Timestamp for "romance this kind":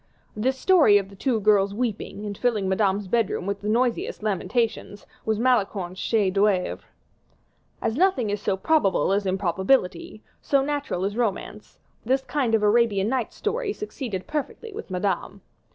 11.15-12.55